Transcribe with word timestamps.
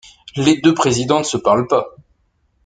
Les 0.35 0.59
deux 0.59 0.73
présidents 0.73 1.19
ne 1.19 1.23
se 1.23 1.37
parlent 1.37 1.67
pas. 1.67 1.93